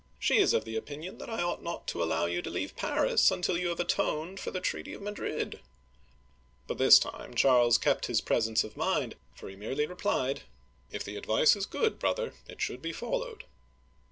[0.17, 2.75] She is of the opin ion that I ought not to allow you to leave
[2.75, 5.59] Paris until you have atoned for the treaty of Madrid/'
[6.65, 10.41] But this time Charles kept his presence of mind, for he merely replied:"
[10.91, 13.43] If the advice is good, brother, it should be followed